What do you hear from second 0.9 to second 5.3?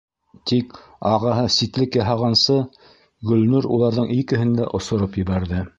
ағаһы ситлек яһағансы, Гөлнур уларҙың икеһен дә осороп